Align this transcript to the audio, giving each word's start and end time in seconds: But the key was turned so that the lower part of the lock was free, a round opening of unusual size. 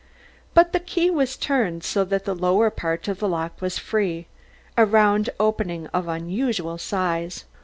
But 0.55 0.73
the 0.73 0.79
key 0.79 1.11
was 1.11 1.37
turned 1.37 1.83
so 1.83 2.03
that 2.05 2.25
the 2.25 2.33
lower 2.33 2.71
part 2.71 3.07
of 3.07 3.19
the 3.19 3.29
lock 3.29 3.61
was 3.61 3.77
free, 3.77 4.25
a 4.75 4.83
round 4.83 5.29
opening 5.39 5.85
of 5.89 6.07
unusual 6.07 6.79
size. 6.79 7.45